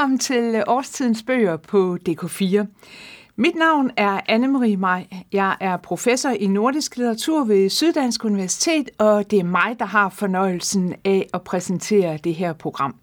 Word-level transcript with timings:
Velkommen 0.00 0.18
til 0.18 0.54
øh, 0.54 0.62
Årstidens 0.66 1.22
Bøger 1.22 1.56
på 1.56 1.98
DK4. 2.08 2.66
Mit 3.36 3.54
navn 3.54 3.90
er 3.96 4.20
Anne-Marie 4.28 4.76
Maj. 4.76 5.06
Jeg 5.32 5.56
er 5.60 5.76
professor 5.76 6.30
i 6.30 6.46
nordisk 6.46 6.96
litteratur 6.96 7.44
ved 7.44 7.68
Syddansk 7.68 8.24
Universitet, 8.24 8.90
og 8.98 9.30
det 9.30 9.38
er 9.38 9.44
mig, 9.44 9.76
der 9.78 9.84
har 9.84 10.08
fornøjelsen 10.08 10.94
af 11.04 11.28
at 11.34 11.42
præsentere 11.42 12.16
det 12.16 12.34
her 12.34 12.52
program. 12.52 12.94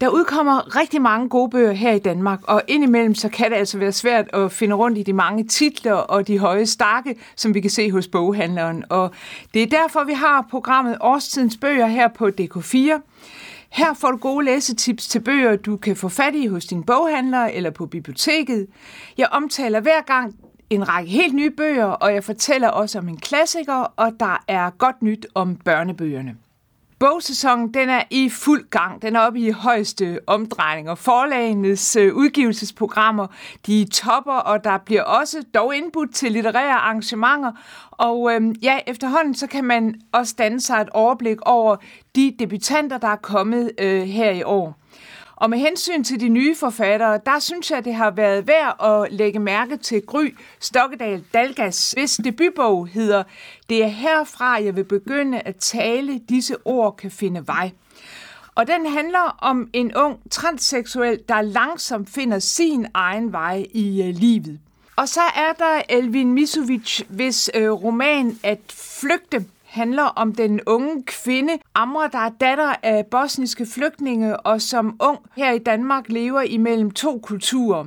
Der 0.00 0.08
udkommer 0.08 0.76
rigtig 0.76 1.02
mange 1.02 1.28
gode 1.28 1.50
bøger 1.50 1.72
her 1.72 1.92
i 1.92 1.98
Danmark, 1.98 2.40
og 2.42 2.62
indimellem 2.68 3.14
så 3.14 3.28
kan 3.28 3.50
det 3.50 3.56
altså 3.56 3.78
være 3.78 3.92
svært 3.92 4.34
at 4.34 4.52
finde 4.52 4.74
rundt 4.74 4.98
i 4.98 5.02
de 5.02 5.12
mange 5.12 5.44
titler 5.44 5.92
og 5.92 6.26
de 6.26 6.38
høje 6.38 6.66
stakke, 6.66 7.16
som 7.36 7.54
vi 7.54 7.60
kan 7.60 7.70
se 7.70 7.90
hos 7.90 8.08
boghandleren. 8.08 8.84
Og 8.90 9.10
det 9.54 9.62
er 9.62 9.66
derfor, 9.66 10.04
vi 10.04 10.12
har 10.12 10.46
programmet 10.50 10.96
Årstidens 11.00 11.56
Bøger 11.56 11.86
her 11.86 12.08
på 12.08 12.30
DK4. 12.40 13.00
Her 13.70 13.94
får 13.94 14.10
du 14.10 14.16
gode 14.16 14.44
læsetips 14.44 15.08
til 15.08 15.20
bøger, 15.20 15.56
du 15.56 15.76
kan 15.76 15.96
få 15.96 16.08
fat 16.08 16.34
i 16.34 16.46
hos 16.46 16.64
din 16.64 16.84
boghandler 16.84 17.44
eller 17.44 17.70
på 17.70 17.86
biblioteket. 17.86 18.66
Jeg 19.18 19.28
omtaler 19.30 19.80
hver 19.80 20.00
gang 20.00 20.34
en 20.70 20.88
række 20.88 21.10
helt 21.10 21.34
nye 21.34 21.50
bøger, 21.50 21.84
og 21.84 22.14
jeg 22.14 22.24
fortæller 22.24 22.68
også 22.68 22.98
om 22.98 23.08
en 23.08 23.16
klassiker, 23.16 23.92
og 23.96 24.12
der 24.20 24.44
er 24.48 24.70
godt 24.70 25.02
nyt 25.02 25.26
om 25.34 25.56
børnebøgerne. 25.56 26.36
Bogsæsonen 26.98 27.74
den 27.74 27.88
er 27.88 28.02
i 28.10 28.28
fuld 28.28 28.70
gang. 28.70 29.02
Den 29.02 29.16
er 29.16 29.20
oppe 29.20 29.40
i 29.40 29.50
højeste 29.50 30.20
omdrejninger. 30.26 30.94
Forlagenes 30.94 31.96
øh, 31.96 32.14
udgivelsesprogrammer, 32.14 33.26
de 33.66 33.86
topper, 33.92 34.32
og 34.32 34.64
der 34.64 34.78
bliver 34.78 35.02
også 35.02 35.44
dog 35.54 35.76
indbudt 35.76 36.14
til 36.14 36.32
litterære 36.32 36.72
arrangementer. 36.72 37.52
Og 37.90 38.32
øhm, 38.32 38.54
ja, 38.62 38.78
efterhånden 38.86 39.34
så 39.34 39.46
kan 39.46 39.64
man 39.64 40.00
også 40.12 40.34
danne 40.38 40.60
sig 40.60 40.80
et 40.80 40.88
overblik 40.88 41.38
over 41.42 41.76
de 42.16 42.34
debutanter, 42.38 42.98
der 42.98 43.08
er 43.08 43.16
kommet 43.16 43.70
øh, 43.78 44.02
her 44.02 44.30
i 44.30 44.42
år. 44.42 44.78
Og 45.40 45.50
med 45.50 45.58
hensyn 45.58 46.04
til 46.04 46.20
de 46.20 46.28
nye 46.28 46.54
forfattere, 46.54 47.20
der 47.26 47.38
synes 47.38 47.70
jeg, 47.70 47.84
det 47.84 47.94
har 47.94 48.10
været 48.10 48.46
værd 48.46 48.84
at 48.84 49.12
lægge 49.12 49.38
mærke 49.38 49.76
til 49.76 50.02
Gry 50.02 50.34
Stokkedal 50.60 51.24
Dalgas, 51.34 51.92
hvis 51.92 52.20
debutbog 52.24 52.88
hedder 52.88 53.22
Det 53.68 53.84
er 53.84 53.88
herfra, 53.88 54.62
jeg 54.62 54.76
vil 54.76 54.84
begynde 54.84 55.40
at 55.40 55.56
tale, 55.56 56.20
disse 56.28 56.56
ord 56.64 56.96
kan 56.96 57.10
finde 57.10 57.46
vej. 57.46 57.70
Og 58.54 58.66
den 58.66 58.86
handler 58.86 59.36
om 59.38 59.70
en 59.72 59.94
ung 59.94 60.18
transseksuel, 60.30 61.20
der 61.28 61.42
langsomt 61.42 62.10
finder 62.10 62.38
sin 62.38 62.86
egen 62.94 63.32
vej 63.32 63.66
i 63.72 64.02
øh, 64.02 64.14
livet. 64.14 64.60
Og 64.96 65.08
så 65.08 65.20
er 65.20 65.52
der 65.58 65.82
Elvin 65.88 66.32
Misovic, 66.32 67.02
hvis 67.08 67.50
øh, 67.54 67.70
roman 67.70 68.38
At 68.42 68.60
flygte 68.68 69.44
handler 69.68 70.02
om 70.02 70.34
den 70.34 70.60
unge 70.66 71.02
kvinde, 71.02 71.58
Amra, 71.74 72.08
der 72.08 72.18
er 72.18 72.30
datter 72.40 72.74
af 72.82 73.06
bosniske 73.06 73.66
flygtninge, 73.66 74.40
og 74.40 74.62
som 74.62 74.96
ung 75.00 75.18
her 75.36 75.52
i 75.52 75.58
Danmark 75.58 76.04
lever 76.08 76.40
imellem 76.40 76.90
to 76.90 77.18
kulturer. 77.22 77.84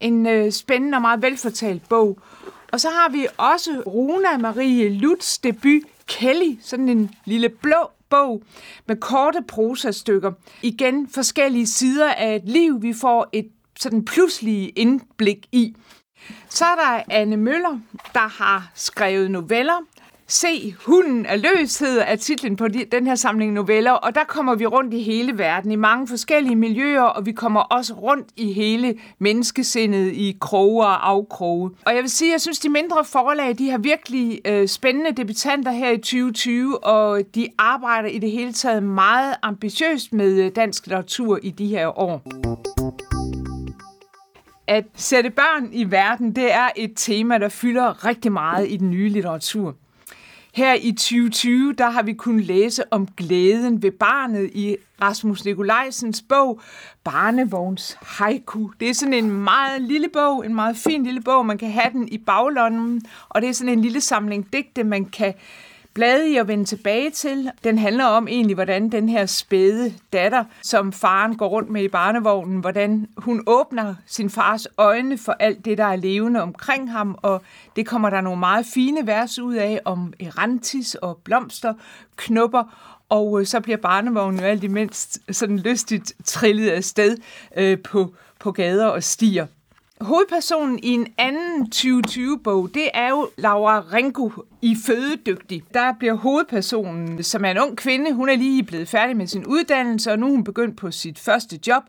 En 0.00 0.26
øh, 0.26 0.52
spændende 0.52 0.96
og 0.96 1.02
meget 1.02 1.22
velfortalt 1.22 1.88
bog. 1.88 2.18
Og 2.72 2.80
så 2.80 2.88
har 2.88 3.08
vi 3.12 3.26
også 3.36 3.82
Runa 3.86 4.38
Marie 4.38 4.88
Lutz 4.88 5.38
debut 5.38 5.82
Kelly, 6.06 6.58
sådan 6.62 6.88
en 6.88 7.10
lille 7.24 7.48
blå 7.48 7.90
bog 8.10 8.42
med 8.86 8.96
korte 8.96 9.42
prosastykker. 9.48 10.32
Igen 10.62 11.08
forskellige 11.08 11.66
sider 11.66 12.12
af 12.12 12.36
et 12.36 12.48
liv, 12.48 12.82
vi 12.82 12.92
får 12.92 13.28
et 13.32 13.48
sådan 13.80 14.04
pludselig 14.04 14.72
indblik 14.76 15.46
i. 15.52 15.76
Så 16.48 16.64
er 16.64 16.74
der 16.74 17.02
Anne 17.10 17.36
Møller, 17.36 17.80
der 18.14 18.42
har 18.42 18.70
skrevet 18.74 19.30
noveller, 19.30 19.84
Se, 20.30 20.74
hunden 20.86 21.26
er 21.26 21.36
løshed 21.36 21.98
er 21.98 22.16
titlen 22.16 22.56
på 22.56 22.68
de, 22.68 22.84
den 22.92 23.06
her 23.06 23.14
samling 23.14 23.52
noveller, 23.52 23.92
og 23.92 24.14
der 24.14 24.24
kommer 24.24 24.54
vi 24.54 24.66
rundt 24.66 24.94
i 24.94 25.02
hele 25.02 25.38
verden, 25.38 25.72
i 25.72 25.76
mange 25.76 26.08
forskellige 26.08 26.56
miljøer, 26.56 27.02
og 27.02 27.26
vi 27.26 27.32
kommer 27.32 27.60
også 27.60 27.94
rundt 27.94 28.28
i 28.36 28.52
hele 28.52 28.98
menneskesindet, 29.18 30.12
i 30.12 30.36
kroge 30.40 30.84
og 30.86 31.10
afkroge. 31.10 31.70
Og 31.86 31.94
jeg 31.94 32.02
vil 32.02 32.10
sige, 32.10 32.32
jeg 32.32 32.40
synes, 32.40 32.58
de 32.58 32.68
mindre 32.68 33.04
forlag, 33.04 33.58
de 33.58 33.70
har 33.70 33.78
virkelig 33.78 34.40
øh, 34.44 34.68
spændende 34.68 35.12
debutanter 35.12 35.72
her 35.72 35.90
i 35.90 35.96
2020, 35.96 36.84
og 36.84 37.22
de 37.34 37.48
arbejder 37.58 38.08
i 38.08 38.18
det 38.18 38.30
hele 38.30 38.52
taget 38.52 38.82
meget 38.82 39.34
ambitiøst 39.42 40.12
med 40.12 40.44
øh, 40.44 40.50
dansk 40.56 40.86
litteratur 40.86 41.38
i 41.42 41.50
de 41.50 41.66
her 41.66 41.98
år. 41.98 42.22
At 44.66 44.84
sætte 44.94 45.30
børn 45.30 45.68
i 45.72 45.90
verden, 45.90 46.36
det 46.36 46.52
er 46.52 46.68
et 46.76 46.92
tema, 46.96 47.38
der 47.38 47.48
fylder 47.48 48.06
rigtig 48.06 48.32
meget 48.32 48.70
i 48.70 48.76
den 48.76 48.90
nye 48.90 49.08
litteratur. 49.08 49.76
Her 50.54 50.74
i 50.74 50.92
2020, 50.92 51.72
der 51.72 51.90
har 51.90 52.02
vi 52.02 52.12
kunnet 52.12 52.44
læse 52.44 52.92
om 52.92 53.06
glæden 53.16 53.82
ved 53.82 53.90
barnet 53.90 54.50
i 54.54 54.76
Rasmus 55.02 55.44
Nikolajsens 55.44 56.24
bog 56.28 56.60
Barnevogns 57.04 57.98
Haiku. 58.02 58.70
Det 58.80 58.90
er 58.90 58.94
sådan 58.94 59.14
en 59.14 59.30
meget 59.30 59.82
lille 59.82 60.08
bog, 60.12 60.46
en 60.46 60.54
meget 60.54 60.76
fin 60.76 61.04
lille 61.04 61.20
bog. 61.20 61.46
Man 61.46 61.58
kan 61.58 61.70
have 61.70 61.90
den 61.92 62.08
i 62.08 62.18
baglommen, 62.18 63.02
og 63.28 63.42
det 63.42 63.48
er 63.48 63.52
sådan 63.52 63.72
en 63.72 63.82
lille 63.82 64.00
samling 64.00 64.52
digte, 64.52 64.84
man 64.84 65.04
kan 65.04 65.34
blade 65.94 66.30
i 66.30 66.36
at 66.36 66.48
vende 66.48 66.64
tilbage 66.64 67.10
til. 67.10 67.50
Den 67.64 67.78
handler 67.78 68.04
om 68.04 68.28
egentlig, 68.28 68.54
hvordan 68.54 68.88
den 68.88 69.08
her 69.08 69.26
spæde 69.26 69.94
datter, 70.12 70.44
som 70.62 70.92
faren 70.92 71.36
går 71.36 71.48
rundt 71.48 71.70
med 71.70 71.82
i 71.82 71.88
barnevognen, 71.88 72.60
hvordan 72.60 73.08
hun 73.16 73.42
åbner 73.46 73.94
sin 74.06 74.30
fars 74.30 74.66
øjne 74.78 75.18
for 75.18 75.32
alt 75.32 75.64
det, 75.64 75.78
der 75.78 75.84
er 75.84 75.96
levende 75.96 76.42
omkring 76.42 76.92
ham, 76.92 77.18
og 77.22 77.42
det 77.76 77.86
kommer 77.86 78.10
der 78.10 78.20
nogle 78.20 78.38
meget 78.38 78.66
fine 78.74 79.06
vers 79.06 79.38
ud 79.38 79.54
af 79.54 79.80
om 79.84 80.12
erantis 80.20 80.94
og 80.94 81.20
blomster, 81.24 81.74
knopper, 82.16 82.96
og 83.08 83.40
øh, 83.40 83.46
så 83.46 83.60
bliver 83.60 83.76
barnevognen 83.76 84.40
jo 84.40 84.46
alt 84.46 84.64
imens 84.64 85.18
sådan 85.30 85.58
lystigt 85.58 86.12
trillet 86.24 86.70
afsted 86.70 87.16
øh, 87.56 87.78
på, 87.78 88.14
på 88.38 88.52
gader 88.52 88.86
og 88.86 89.02
stier. 89.02 89.46
Hovedpersonen 90.00 90.78
i 90.78 90.88
en 90.88 91.06
anden 91.18 91.72
2020-bog, 91.74 92.74
det 92.74 92.90
er 92.94 93.08
jo 93.08 93.30
Laura 93.36 93.84
Ringo 93.92 94.30
i 94.62 94.76
Fødedygtig. 94.86 95.62
Der 95.74 95.92
bliver 95.98 96.14
hovedpersonen, 96.14 97.22
som 97.22 97.44
er 97.44 97.50
en 97.50 97.58
ung 97.58 97.76
kvinde, 97.76 98.12
hun 98.12 98.28
er 98.28 98.36
lige 98.36 98.62
blevet 98.62 98.88
færdig 98.88 99.16
med 99.16 99.26
sin 99.26 99.46
uddannelse, 99.46 100.12
og 100.12 100.18
nu 100.18 100.26
er 100.26 100.30
hun 100.30 100.44
begyndt 100.44 100.76
på 100.76 100.90
sit 100.90 101.18
første 101.18 101.60
job. 101.66 101.82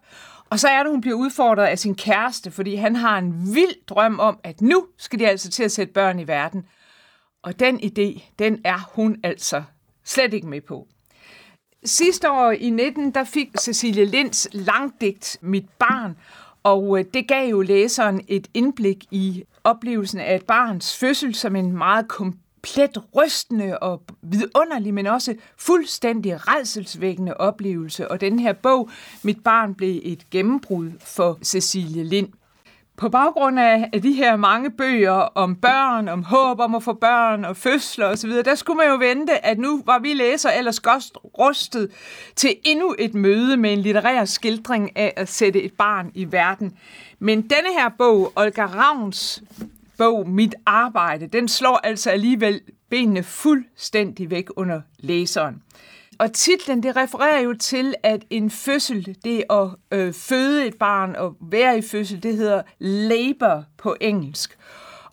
Og 0.49 0.59
så 0.59 0.67
er 0.67 0.83
det, 0.83 0.91
hun 0.91 1.01
bliver 1.01 1.17
udfordret 1.17 1.65
af 1.65 1.79
sin 1.79 1.95
kæreste, 1.95 2.51
fordi 2.51 2.75
han 2.75 2.95
har 2.95 3.17
en 3.17 3.55
vild 3.55 3.85
drøm 3.87 4.19
om, 4.19 4.39
at 4.43 4.61
nu 4.61 4.87
skal 4.97 5.19
de 5.19 5.27
altså 5.27 5.49
til 5.49 5.63
at 5.63 5.71
sætte 5.71 5.93
børn 5.93 6.19
i 6.19 6.27
verden. 6.27 6.65
Og 7.43 7.59
den 7.59 7.79
idé, 7.79 8.21
den 8.39 8.61
er 8.63 8.91
hun 8.95 9.17
altså 9.23 9.63
slet 10.05 10.33
ikke 10.33 10.47
med 10.47 10.61
på. 10.61 10.87
Sidste 11.85 12.31
år 12.31 12.51
i 12.51 12.69
19, 12.69 13.11
der 13.11 13.23
fik 13.23 13.49
Cecilie 13.59 14.05
Linds 14.05 14.47
langdigt 14.51 15.37
Mit 15.41 15.69
barn, 15.79 16.17
og 16.63 16.99
øh, 16.99 17.05
det 17.13 17.27
gav 17.27 17.49
jo 17.49 17.61
læseren 17.61 18.21
et 18.27 18.47
indblik 18.53 19.05
i 19.11 19.43
oplevelsen 19.63 20.19
af 20.19 20.35
et 20.35 20.45
barns 20.45 20.97
fødsel 20.97 21.35
som 21.35 21.55
en 21.55 21.77
meget 21.77 22.07
komplet 22.07 22.97
rystende 23.15 23.79
og 23.79 24.03
vidunderlig, 24.21 24.93
men 24.93 25.07
også 25.07 25.35
fuldstændig 25.57 26.47
redselsvækkende 26.47 27.37
oplevelse. 27.37 28.11
Og 28.11 28.21
den 28.21 28.39
her 28.39 28.53
bog, 28.53 28.89
Mit 29.23 29.43
barn, 29.43 29.75
blev 29.75 30.01
et 30.03 30.29
gennembrud 30.29 30.91
for 30.99 31.39
Cecilie 31.43 32.03
Lind. 32.03 32.29
På 33.01 33.09
baggrund 33.09 33.59
af, 33.59 33.89
de 34.03 34.13
her 34.13 34.35
mange 34.35 34.71
bøger 34.71 35.11
om 35.11 35.55
børn, 35.55 36.07
om 36.07 36.23
håb 36.23 36.59
om 36.59 36.75
at 36.75 36.83
få 36.83 36.93
børn 36.93 37.45
og 37.45 37.57
fødsler 37.57 38.05
osv., 38.05 38.31
der 38.31 38.55
skulle 38.55 38.77
man 38.77 38.87
jo 38.87 38.95
vente, 38.95 39.45
at 39.45 39.59
nu 39.59 39.83
var 39.85 39.99
vi 39.99 40.13
læser 40.13 40.49
ellers 40.49 40.79
godt 40.79 41.03
rustet 41.39 41.91
til 42.35 42.55
endnu 42.65 42.95
et 42.99 43.13
møde 43.13 43.57
med 43.57 43.73
en 43.73 43.79
litterær 43.79 44.25
skildring 44.25 44.97
af 44.97 45.13
at 45.17 45.29
sætte 45.29 45.63
et 45.63 45.73
barn 45.73 46.11
i 46.13 46.31
verden. 46.31 46.77
Men 47.19 47.41
denne 47.41 47.73
her 47.79 47.89
bog, 47.97 48.33
Olga 48.35 48.65
Ravns 48.65 49.43
bog 49.97 50.29
Mit 50.29 50.55
Arbejde, 50.65 51.27
den 51.27 51.47
slår 51.47 51.77
altså 51.83 52.09
alligevel 52.09 52.61
benene 52.89 53.23
fuldstændig 53.23 54.29
væk 54.29 54.47
under 54.55 54.81
læseren. 54.99 55.61
Og 56.21 56.33
titlen, 56.33 56.83
det 56.83 56.95
refererer 56.95 57.39
jo 57.39 57.53
til, 57.53 57.95
at 58.03 58.25
en 58.29 58.51
fødsel, 58.51 59.17
det 59.23 59.43
at 59.49 59.67
øh, 59.91 60.13
føde 60.13 60.65
et 60.65 60.77
barn 60.77 61.15
og 61.15 61.35
være 61.41 61.77
i 61.77 61.81
fødsel, 61.81 62.23
det 62.23 62.37
hedder 62.37 62.61
labor 62.79 63.65
på 63.77 63.95
engelsk. 64.01 64.57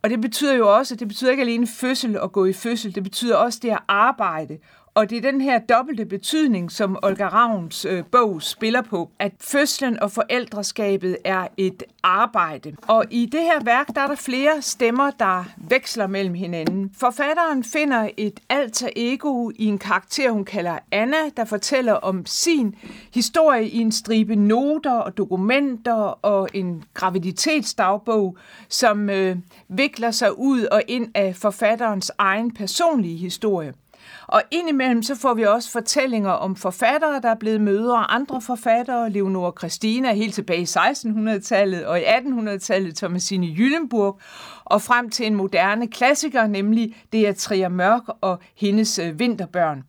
Og 0.03 0.11
det 0.11 0.21
betyder 0.21 0.55
jo 0.55 0.77
også, 0.77 0.97
det 0.97 1.09
betyder 1.09 1.31
ikke 1.31 1.41
alene 1.41 1.67
fødsel 1.67 2.21
og 2.21 2.33
gå 2.33 2.45
i 2.45 2.53
fødsel, 2.53 2.95
det 2.95 3.03
betyder 3.03 3.37
også 3.37 3.59
det 3.63 3.71
at 3.71 3.79
arbejde. 3.89 4.59
Og 4.95 5.11
det 5.11 5.19
er 5.19 5.31
den 5.31 5.41
her 5.41 5.59
dobbelte 5.59 6.05
betydning, 6.05 6.73
som 6.73 6.99
Olga 7.03 7.29
Ravns 7.29 7.85
øh, 7.85 8.05
bog 8.13 8.43
spiller 8.43 8.83
på, 8.83 9.11
at 9.19 9.33
fødslen 9.41 10.03
og 10.03 10.11
forældreskabet 10.11 11.17
er 11.25 11.49
et 11.57 11.83
arbejde. 12.03 12.77
Og 12.89 13.05
i 13.11 13.27
det 13.27 13.41
her 13.41 13.65
værk, 13.65 13.87
der 13.95 14.01
er 14.01 14.07
der 14.07 14.15
flere 14.15 14.63
stemmer, 14.63 15.11
der 15.11 15.45
veksler 15.57 16.07
mellem 16.07 16.35
hinanden. 16.35 16.91
Forfatteren 17.01 17.65
finder 17.65 18.09
et 18.17 18.41
alter 18.49 18.89
ego 18.97 19.51
i 19.57 19.65
en 19.65 19.79
karakter, 19.79 20.31
hun 20.31 20.45
kalder 20.45 20.79
Anna, 20.93 21.29
der 21.37 21.45
fortæller 21.45 21.93
om 21.93 22.27
sin 22.27 22.75
historie 23.15 23.69
i 23.69 23.79
en 23.79 23.93
stribe 23.93 24.37
noter 24.37 24.95
og 24.95 25.17
dokumenter 25.17 26.19
og 26.25 26.49
en 26.55 26.85
graviditetsdagbog, 26.95 28.37
som 28.69 29.11
øh, 29.11 29.37
vikler 29.69 30.11
sig 30.11 30.39
ud 30.39 30.65
og 30.65 30.83
ind 30.89 31.09
af 31.15 31.37
forfatterens 31.37 32.13
egen 32.19 32.55
personlige 32.55 33.17
historie. 33.17 33.75
Og 34.27 34.43
indimellem 34.51 35.03
så 35.03 35.15
får 35.15 35.35
vi 35.35 35.43
også 35.43 35.71
fortællinger 35.71 36.31
om 36.31 36.57
forfattere, 36.57 37.21
der 37.21 37.31
er 37.31 37.35
blevet 37.35 37.61
mødre, 37.61 38.11
andre 38.11 38.41
forfattere, 38.41 39.11
Leonora 39.11 39.53
Christina 39.59 40.13
helt 40.13 40.35
tilbage 40.35 40.61
i 40.61 40.65
1600-tallet 40.65 41.87
og 41.87 42.01
i 42.01 42.03
1800-tallet 42.03 42.97
Thomasine 42.97 43.47
Jyllenburg, 43.47 44.21
og 44.65 44.83
frem 44.83 45.11
til 45.11 45.27
en 45.27 45.35
moderne 45.35 45.89
klassiker, 45.89 46.47
nemlig 46.47 46.97
det 47.13 47.29
er 47.29 47.33
Trier 47.33 47.69
Mørk 47.69 48.03
og 48.21 48.39
hendes 48.55 48.99
øh, 48.99 49.19
vinterbørn. 49.19 49.85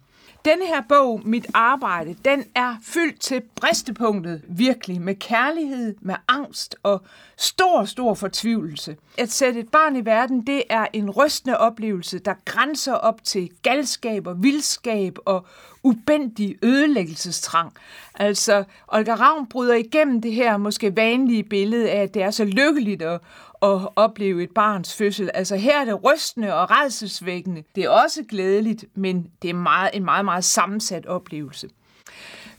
Denne 0.45 0.65
her 0.65 0.81
bog, 0.89 1.21
Mit 1.25 1.47
arbejde, 1.53 2.15
den 2.25 2.43
er 2.55 2.75
fyldt 2.83 3.21
til 3.21 3.41
bristepunktet 3.55 4.41
virkelig 4.47 5.01
med 5.01 5.15
kærlighed, 5.15 5.95
med 6.01 6.15
angst 6.27 6.75
og 6.83 7.01
stor, 7.37 7.85
stor 7.85 8.13
fortvivlelse. 8.13 8.97
At 9.17 9.31
sætte 9.31 9.59
et 9.59 9.69
barn 9.69 9.95
i 9.95 10.05
verden, 10.05 10.47
det 10.47 10.63
er 10.69 10.87
en 10.93 11.09
rystende 11.09 11.57
oplevelse, 11.57 12.19
der 12.19 12.33
grænser 12.45 12.93
op 12.93 13.23
til 13.23 13.49
galskab 13.63 14.27
og 14.27 14.43
vildskab 14.43 15.17
og 15.25 15.45
ubendig 15.83 16.55
ødelæggelsestrang. 16.63 17.73
Altså, 18.15 18.63
Olga 18.87 19.15
Ravn 19.15 19.47
bryder 19.47 19.75
igennem 19.75 20.21
det 20.21 20.33
her 20.33 20.57
måske 20.57 20.95
vanlige 20.95 21.43
billede 21.43 21.91
af, 21.91 22.01
at 22.01 22.13
det 22.13 22.21
er 22.21 22.31
så 22.31 22.45
lykkeligt 22.45 23.01
og, 23.01 23.21
at 23.61 23.89
opleve 23.95 24.43
et 24.43 24.51
barns 24.51 24.95
fødsel. 24.95 25.31
Altså 25.33 25.55
her 25.55 25.81
er 25.81 25.85
det 25.85 26.03
rystende 26.03 26.53
og 26.53 26.71
redselsvækkende. 26.71 27.63
Det 27.75 27.83
er 27.83 27.89
også 27.89 28.23
glædeligt, 28.29 28.85
men 28.95 29.31
det 29.41 29.49
er 29.49 29.53
meget, 29.53 29.89
en 29.93 30.05
meget, 30.05 30.25
meget 30.25 30.43
sammensat 30.43 31.05
oplevelse. 31.05 31.69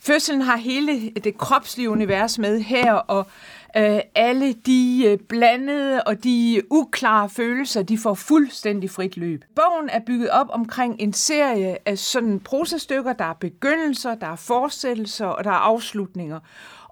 Fødslen 0.03 0.41
har 0.41 0.57
hele 0.57 1.11
det 1.11 1.39
kropslige 1.39 1.91
univers 1.91 2.39
med 2.39 2.61
her, 2.61 2.93
og 2.93 3.27
øh, 3.77 4.01
alle 4.15 4.53
de 4.53 5.03
øh, 5.07 5.19
blandede 5.19 6.03
og 6.03 6.25
de 6.25 6.63
uklare 6.71 7.29
følelser, 7.29 7.83
de 7.83 7.99
får 7.99 8.15
fuldstændig 8.15 8.91
frit 8.91 9.17
løb. 9.17 9.45
Bogen 9.57 9.89
er 9.89 10.01
bygget 10.07 10.31
op 10.31 10.47
omkring 10.51 10.97
en 10.99 11.13
serie 11.13 11.89
af 11.89 11.99
sådan 11.99 12.41
prosastykker, 12.41 13.13
der 13.13 13.25
er 13.25 13.35
begyndelser, 13.35 14.15
der 14.15 14.27
er 14.27 14.37
fortsættelser 14.37 15.27
og 15.27 15.45
der 15.45 15.51
er 15.51 15.55
afslutninger. 15.55 16.41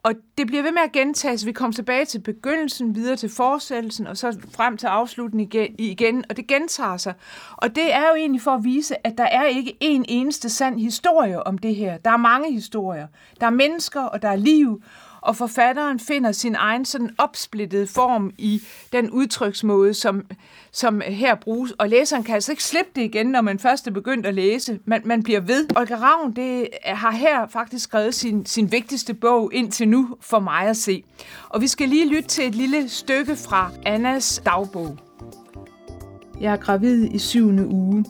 Og 0.03 0.15
det 0.39 0.47
bliver 0.47 0.63
ved 0.63 0.73
med 0.73 0.83
at 0.83 0.93
gentages. 0.93 1.47
Vi 1.47 1.53
kommer 1.53 1.75
tilbage 1.75 2.05
til 2.05 2.19
begyndelsen, 2.19 2.95
videre 2.95 3.17
til 3.17 3.29
fortsættelsen, 3.29 4.07
og 4.07 4.17
så 4.17 4.39
frem 4.55 4.77
til 4.77 4.87
afslutningen 4.87 5.75
igen, 5.79 6.25
og 6.31 6.37
det 6.37 6.47
gentager 6.47 6.97
sig. 6.97 7.15
Og 7.57 7.75
det 7.75 7.95
er 7.95 8.01
jo 8.01 8.15
egentlig 8.17 8.43
for 8.43 8.51
at 8.51 8.65
vise, 8.65 9.07
at 9.07 9.19
der 9.19 9.25
er 9.25 9.45
ikke 9.45 9.77
en 9.81 10.05
eneste 10.09 10.49
sand 10.51 10.81
historie 10.81 11.47
om 11.47 11.59
det 11.59 11.75
her. 11.75 11.97
Der 11.97 12.11
er 12.11 12.17
mange 12.17 12.53
historier. 12.53 13.07
Der 13.41 13.47
er 13.47 13.51
mennesker, 13.51 14.01
og 14.01 14.23
der 14.23 14.29
er 14.29 14.37
liv, 14.37 14.83
og 15.21 15.37
forfatteren 15.37 16.01
finder 16.01 16.33
sin 16.33 16.55
egen 16.55 16.85
sådan 16.85 17.11
opsplittede 17.19 17.87
form 17.87 18.31
i 18.39 18.63
den 18.93 19.11
udtryksmåde, 19.11 19.95
som, 19.95 20.25
som 20.73 21.03
her 21.07 21.35
bruges. 21.35 21.73
Og 21.73 21.89
læseren 21.89 22.23
kan 22.23 22.35
altså 22.35 22.53
ikke 22.53 22.65
slippe 22.65 22.91
det 22.95 23.03
igen, 23.03 23.27
når 23.27 23.41
man 23.41 23.59
først 23.59 23.87
er 23.87 23.91
begyndt 23.91 24.27
at 24.27 24.35
læse. 24.35 24.79
Man, 24.85 25.03
man 25.05 25.23
bliver 25.23 25.41
ved. 25.41 25.67
Olga 25.77 25.97
Ravn 25.97 26.33
det 26.33 26.69
har 26.85 27.11
her 27.11 27.47
faktisk 27.47 27.85
skrevet 27.85 28.15
sin, 28.15 28.47
sin 28.47 28.73
vigtigste 28.73 29.15
bog 29.15 29.51
indtil 29.55 29.89
nu 29.89 30.17
for 30.21 30.39
mig 30.39 30.63
at 30.63 30.77
se. 30.77 31.05
Og 31.49 31.61
vi 31.61 31.67
skal 31.67 31.89
lige 31.89 32.09
lytte 32.09 32.29
til 32.29 32.47
et 32.47 32.55
lille 32.55 32.89
stykke 32.89 33.37
fra 33.37 33.71
Annas 33.87 34.43
dagbog. 34.45 34.99
Jeg 36.41 36.53
er 36.53 36.57
gravid 36.57 37.05
i 37.15 37.19
syvende 37.19 37.67
uge. 37.67 38.05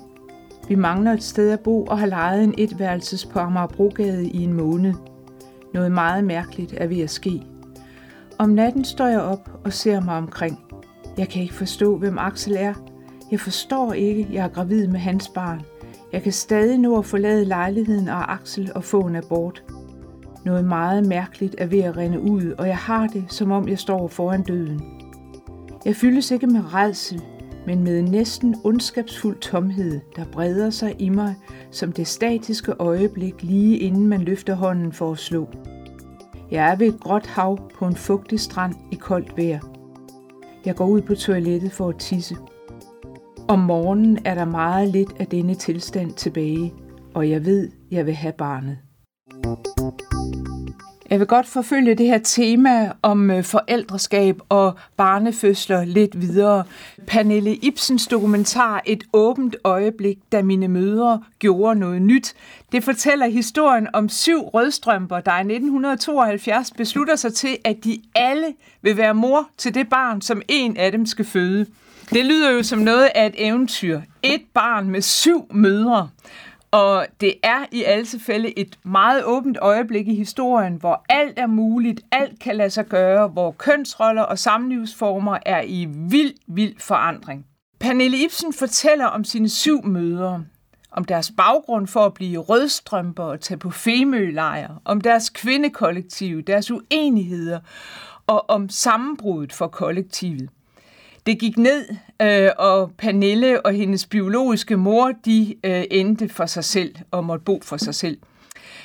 Vi 0.68 0.74
mangler 0.74 1.12
et 1.12 1.22
sted 1.22 1.50
at 1.50 1.60
bo 1.60 1.84
og 1.84 1.98
har 1.98 2.06
lejet 2.06 2.44
en 2.44 2.54
etværelses 2.58 3.26
på 3.26 3.38
Amagerbrogade 3.38 4.28
i 4.28 4.42
en 4.42 4.52
måned. 4.52 4.94
Noget 5.74 5.92
meget 5.92 6.24
mærkeligt 6.24 6.74
er 6.76 6.86
ved 6.86 7.00
at 7.00 7.10
ske. 7.10 7.42
Om 8.38 8.50
natten 8.50 8.84
står 8.84 9.06
jeg 9.06 9.20
op 9.20 9.50
og 9.64 9.72
ser 9.72 10.00
mig 10.00 10.16
omkring. 10.16 10.58
Jeg 11.18 11.28
kan 11.28 11.42
ikke 11.42 11.54
forstå, 11.54 11.96
hvem 11.96 12.18
Axel 12.18 12.56
er. 12.58 12.74
Jeg 13.30 13.40
forstår 13.40 13.92
ikke, 13.92 14.28
jeg 14.32 14.44
er 14.44 14.48
gravid 14.48 14.86
med 14.86 15.00
hans 15.00 15.28
barn. 15.28 15.62
Jeg 16.12 16.22
kan 16.22 16.32
stadig 16.32 16.78
nå 16.78 16.98
at 16.98 17.06
forlade 17.06 17.44
lejligheden 17.44 18.08
og 18.08 18.32
Axel 18.32 18.72
og 18.74 18.84
få 18.84 19.00
en 19.00 19.16
abort. 19.16 19.64
Noget 20.44 20.64
meget 20.64 21.06
mærkeligt 21.06 21.54
er 21.58 21.66
ved 21.66 21.80
at 21.80 21.96
rende 21.96 22.20
ud, 22.20 22.54
og 22.58 22.68
jeg 22.68 22.76
har 22.76 23.06
det, 23.06 23.24
som 23.28 23.52
om 23.52 23.68
jeg 23.68 23.78
står 23.78 24.08
foran 24.08 24.42
døden. 24.42 24.82
Jeg 25.84 25.96
fyldes 25.96 26.30
ikke 26.30 26.46
med 26.46 26.74
redsel, 26.74 27.22
men 27.68 27.84
med 27.84 27.98
en 27.98 28.04
næsten 28.04 28.56
ondskabsfuld 28.64 29.38
tomhed, 29.38 30.00
der 30.16 30.24
breder 30.32 30.70
sig 30.70 30.96
i 30.98 31.08
mig 31.08 31.34
som 31.70 31.92
det 31.92 32.06
statiske 32.06 32.72
øjeblik 32.78 33.42
lige 33.42 33.78
inden 33.78 34.06
man 34.06 34.20
løfter 34.20 34.54
hånden 34.54 34.92
for 34.92 35.12
at 35.12 35.18
slå. 35.18 35.48
Jeg 36.50 36.72
er 36.72 36.76
ved 36.76 36.86
et 36.86 37.00
gråt 37.00 37.26
hav 37.26 37.70
på 37.74 37.86
en 37.86 37.96
fugtig 37.96 38.40
strand 38.40 38.74
i 38.92 38.94
koldt 38.94 39.36
vejr. 39.36 39.60
Jeg 40.64 40.76
går 40.76 40.86
ud 40.86 41.00
på 41.00 41.14
toilettet 41.14 41.72
for 41.72 41.88
at 41.88 41.98
tisse. 41.98 42.36
Om 43.48 43.58
morgenen 43.58 44.18
er 44.24 44.34
der 44.34 44.44
meget 44.44 44.88
lidt 44.88 45.12
af 45.18 45.26
denne 45.26 45.54
tilstand 45.54 46.12
tilbage, 46.12 46.74
og 47.14 47.30
jeg 47.30 47.44
ved, 47.44 47.70
jeg 47.90 48.06
vil 48.06 48.14
have 48.14 48.34
barnet. 48.38 48.78
Jeg 51.10 51.18
vil 51.18 51.26
godt 51.26 51.46
forfølge 51.46 51.94
det 51.94 52.06
her 52.06 52.18
tema 52.18 52.92
om 53.02 53.30
øh, 53.30 53.44
forældreskab 53.44 54.40
og 54.48 54.74
barnefødsler 54.96 55.84
lidt 55.84 56.20
videre. 56.20 56.64
Pernille 57.06 57.54
Ibsens 57.54 58.06
dokumentar 58.06 58.82
Et 58.86 59.04
åbent 59.12 59.56
øjeblik, 59.64 60.18
da 60.32 60.42
mine 60.42 60.68
mødre 60.68 61.22
gjorde 61.38 61.80
noget 61.80 62.02
nyt. 62.02 62.34
Det 62.72 62.84
fortæller 62.84 63.26
historien 63.26 63.86
om 63.92 64.08
syv 64.08 64.40
rødstrømper, 64.42 65.20
der 65.20 65.36
i 65.36 65.40
1972 65.40 66.70
beslutter 66.70 67.16
sig 67.16 67.34
til, 67.34 67.56
at 67.64 67.76
de 67.84 68.00
alle 68.14 68.54
vil 68.82 68.96
være 68.96 69.14
mor 69.14 69.48
til 69.58 69.74
det 69.74 69.88
barn, 69.88 70.20
som 70.20 70.42
en 70.48 70.76
af 70.76 70.92
dem 70.92 71.06
skal 71.06 71.24
føde. 71.24 71.66
Det 72.10 72.24
lyder 72.24 72.50
jo 72.50 72.62
som 72.62 72.78
noget 72.78 73.10
af 73.14 73.26
et 73.26 73.34
eventyr. 73.36 74.00
Et 74.22 74.42
barn 74.54 74.90
med 74.90 75.02
syv 75.02 75.46
mødre. 75.50 76.08
Og 76.70 77.06
det 77.20 77.34
er 77.42 77.64
i 77.72 77.82
alle 77.82 78.04
tilfælde 78.04 78.58
et 78.58 78.78
meget 78.82 79.24
åbent 79.24 79.58
øjeblik 79.60 80.08
i 80.08 80.14
historien, 80.14 80.74
hvor 80.74 81.04
alt 81.08 81.38
er 81.38 81.46
muligt, 81.46 82.00
alt 82.12 82.40
kan 82.40 82.56
lade 82.56 82.70
sig 82.70 82.86
gøre, 82.86 83.28
hvor 83.28 83.50
kønsroller 83.50 84.22
og 84.22 84.38
samlivsformer 84.38 85.38
er 85.46 85.62
i 85.62 85.88
vild, 85.90 86.34
vild 86.46 86.74
forandring. 86.78 87.46
Pernille 87.80 88.24
Ibsen 88.24 88.52
fortæller 88.52 89.06
om 89.06 89.24
sine 89.24 89.48
syv 89.48 89.84
møder, 89.86 90.40
om 90.90 91.04
deres 91.04 91.32
baggrund 91.36 91.86
for 91.86 92.00
at 92.06 92.14
blive 92.14 92.38
rødstrømper 92.38 93.24
og 93.24 93.40
tage 93.40 93.58
på 93.58 93.70
femølejre, 93.70 94.78
om 94.84 95.00
deres 95.00 95.30
kvindekollektiv, 95.30 96.42
deres 96.42 96.70
uenigheder 96.70 97.60
og 98.26 98.50
om 98.50 98.68
sammenbruddet 98.68 99.52
for 99.52 99.66
kollektivet. 99.66 100.50
Det 101.28 101.38
gik 101.38 101.58
ned, 101.58 101.86
øh, 102.22 102.50
og 102.58 102.90
Pernille 102.98 103.66
og 103.66 103.72
hendes 103.72 104.06
biologiske 104.06 104.76
mor, 104.76 105.12
de 105.24 105.54
øh, 105.64 105.84
endte 105.90 106.28
for 106.28 106.46
sig 106.46 106.64
selv 106.64 106.94
og 107.10 107.24
måtte 107.24 107.44
bo 107.44 107.60
for 107.64 107.76
sig 107.76 107.94
selv. 107.94 108.18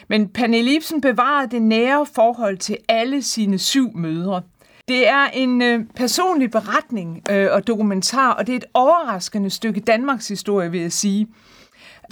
Men 0.08 0.28
Pernille 0.28 0.76
Ibsen 0.76 1.02
bevarede 1.02 1.52
det 1.52 1.62
nære 1.62 2.06
forhold 2.06 2.58
til 2.58 2.78
alle 2.90 3.22
sine 3.22 3.58
syv 3.58 3.98
mødre. 3.98 4.42
Det 4.88 5.08
er 5.08 5.28
en 5.34 5.62
øh, 5.62 5.86
personlig 5.96 6.52
beretning 6.52 7.22
øh, 7.32 7.48
og 7.52 7.68
dokumentar, 7.68 8.32
og 8.32 8.48
det 8.48 8.54
er 8.54 8.58
et 8.58 8.66
overraskende 8.74 9.50
stykke 9.50 9.80
Danmarks 9.80 10.28
historie, 10.28 10.72
vil 10.72 10.82
jeg 10.82 10.92
sige. 10.92 11.28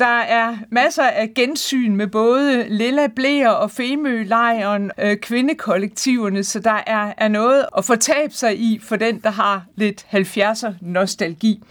Der 0.01 0.19
er 0.19 0.57
masser 0.69 1.03
af 1.03 1.33
gensyn 1.35 1.95
med 1.95 2.07
både 2.07 2.65
Lilla 2.69 3.07
Blæer 3.07 3.49
og 3.49 3.71
Femølejren, 3.71 4.91
øh, 4.97 5.17
kvindekollektiverne, 5.17 6.43
så 6.43 6.59
der 6.59 6.83
er, 6.87 7.13
er 7.17 7.27
noget 7.27 7.65
at 7.77 7.85
fortabe 7.85 8.33
sig 8.33 8.59
i 8.59 8.79
for 8.83 8.95
den, 8.95 9.19
der 9.19 9.29
har 9.29 9.65
lidt 9.75 10.05
70'er 10.13 10.73
nostalgi. 10.81 11.63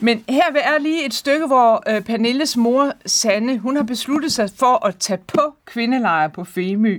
Men 0.00 0.24
her 0.28 0.42
er 0.54 0.78
lige 0.80 1.06
et 1.06 1.14
stykke, 1.14 1.46
hvor 1.46 1.82
øh, 1.88 2.00
Pernilles 2.00 2.56
mor, 2.56 2.92
Sanne, 3.06 3.58
hun 3.58 3.76
har 3.76 3.82
besluttet 3.82 4.32
sig 4.32 4.50
for 4.58 4.86
at 4.86 4.96
tage 4.96 5.20
på 5.26 5.54
kvindelejre 5.64 6.30
på 6.30 6.44
Femø. 6.44 6.98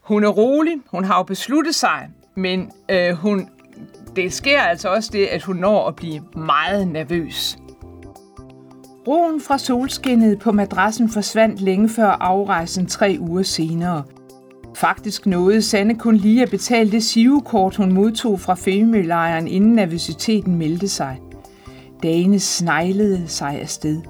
Hun 0.00 0.24
er 0.24 0.28
rolig, 0.28 0.74
hun 0.90 1.04
har 1.04 1.16
jo 1.16 1.22
besluttet 1.22 1.74
sig, 1.74 2.08
men 2.34 2.72
øh, 2.88 3.12
hun, 3.12 3.48
det 4.16 4.32
sker 4.32 4.60
altså 4.60 4.88
også 4.88 5.10
det, 5.12 5.26
at 5.26 5.42
hun 5.42 5.56
når 5.56 5.88
at 5.88 5.96
blive 5.96 6.22
meget 6.34 6.88
nervøs. 6.88 7.58
Broen 9.04 9.40
fra 9.40 9.58
solskinnet 9.58 10.38
på 10.38 10.52
madrassen 10.52 11.08
forsvandt 11.08 11.60
længe 11.60 11.88
før 11.88 12.06
afrejsen 12.06 12.86
tre 12.86 13.16
uger 13.20 13.42
senere. 13.42 14.02
Faktisk 14.74 15.26
nåede 15.26 15.62
Sanne 15.62 15.94
kun 15.94 16.16
lige 16.16 16.42
at 16.42 16.50
betale 16.50 16.90
det 16.90 17.02
sivekort, 17.02 17.76
hun 17.76 17.92
modtog 17.92 18.40
fra 18.40 18.54
Femølejren, 18.54 19.48
inden 19.48 19.72
nervøsiteten 19.72 20.54
meldte 20.54 20.88
sig. 20.88 21.20
Dagene 22.02 22.38
sneglede 22.38 23.22
sig 23.26 23.60
afsted. 23.60 24.00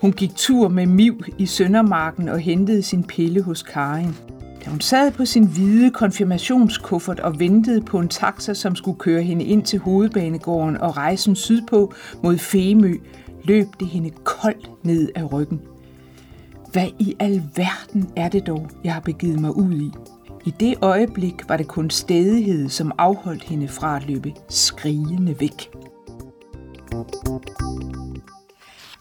Hun 0.00 0.12
gik 0.12 0.36
tur 0.36 0.68
med 0.68 0.86
Miv 0.86 1.24
i 1.38 1.46
Søndermarken 1.46 2.28
og 2.28 2.38
hentede 2.38 2.82
sin 2.82 3.04
pille 3.04 3.42
hos 3.42 3.62
Karin. 3.62 4.14
Da 4.64 4.70
hun 4.70 4.80
sad 4.80 5.12
på 5.12 5.24
sin 5.24 5.46
hvide 5.46 5.90
konfirmationskuffert 5.90 7.20
og 7.20 7.40
ventede 7.40 7.80
på 7.80 7.98
en 7.98 8.08
taxa, 8.08 8.54
som 8.54 8.76
skulle 8.76 8.98
køre 8.98 9.22
hende 9.22 9.44
ind 9.44 9.62
til 9.62 9.78
hovedbanegården 9.78 10.76
og 10.76 10.96
rejsen 10.96 11.36
sydpå 11.36 11.92
mod 12.22 12.38
Femø, 12.38 12.94
løb 13.48 13.66
det 13.80 13.88
hende 13.88 14.10
koldt 14.10 14.70
ned 14.84 15.08
af 15.14 15.32
ryggen. 15.32 15.60
Hvad 16.72 16.86
i 16.98 17.16
alverden 17.20 18.10
er 18.16 18.28
det 18.28 18.46
dog, 18.46 18.70
jeg 18.84 18.94
har 18.94 19.00
begivet 19.00 19.40
mig 19.40 19.56
ud 19.56 19.72
i? 19.72 19.90
I 20.46 20.50
det 20.60 20.74
øjeblik 20.82 21.48
var 21.48 21.56
det 21.56 21.68
kun 21.68 21.90
stedighed, 21.90 22.68
som 22.68 22.92
afholdt 22.98 23.42
hende 23.42 23.68
fra 23.68 23.96
at 23.96 24.06
løbe 24.06 24.34
skrigende 24.48 25.40
væk. 25.40 25.70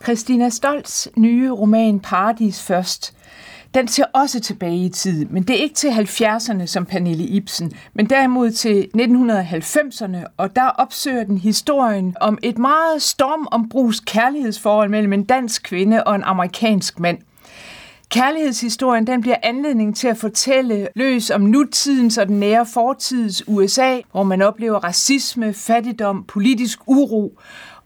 Christina 0.04 0.50
Stolts 0.50 1.10
nye 1.18 1.51
roman 1.51 2.00
Paradis 2.00 2.63
først. 2.63 3.16
Den 3.77 3.88
ser 3.88 4.05
også 4.13 4.39
tilbage 4.39 4.86
i 4.86 4.89
tid, 4.89 5.25
men 5.25 5.43
det 5.43 5.55
er 5.60 5.63
ikke 5.63 5.75
til 5.75 5.88
70'erne 5.88 6.65
som 6.65 6.86
Pernille 6.86 7.24
Ibsen, 7.24 7.72
men 7.93 8.10
derimod 8.10 8.51
til 8.51 8.88
1990'erne, 8.98 10.17
og 10.38 10.55
der 10.55 10.67
opsøger 10.67 11.24
den 11.24 11.38
historien 11.38 12.15
om 12.22 12.38
et 12.43 12.57
meget 12.57 13.01
stormombrus 13.01 14.00
kærlighedsforhold 14.00 14.89
mellem 14.89 15.13
en 15.13 15.24
dansk 15.24 15.63
kvinde 15.63 16.03
og 16.03 16.15
en 16.15 16.24
amerikansk 16.24 17.00
mand. 17.00 17.17
Kærlighedshistorien 18.10 19.07
den 19.07 19.22
bliver 19.22 19.36
anledning 19.43 19.96
til 19.96 20.07
at 20.07 20.17
fortælle 20.17 20.88
løs 20.96 21.29
om 21.29 21.41
nutidens 21.41 22.17
og 22.17 22.27
den 22.27 22.39
nære 22.39 22.65
fortids 22.65 23.48
USA, 23.48 24.00
hvor 24.12 24.24
man 24.24 24.41
oplever 24.41 24.79
racisme, 24.79 25.53
fattigdom, 25.53 26.24
politisk 26.24 26.79
uro, 26.86 27.39